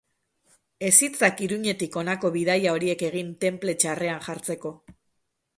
Ez 0.87 0.93
itzak 1.07 1.43
Iruñetik 1.49 1.99
honako 2.03 2.33
bidaia 2.37 2.73
horiek 2.79 3.07
egin 3.11 3.31
tenple 3.47 3.79
txarrean 3.85 4.29
jartzeko. 4.31 4.77